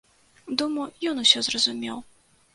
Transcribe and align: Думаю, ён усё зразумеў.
Думаю, 0.61 0.87
ён 1.13 1.21
усё 1.25 1.45
зразумеў. 1.51 2.03